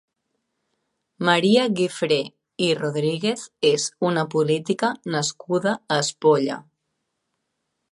[1.27, 2.17] Maria Gifré
[2.69, 6.61] i Rodríguez és una política nascuda a Espolla.